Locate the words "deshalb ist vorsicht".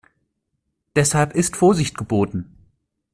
0.95-1.95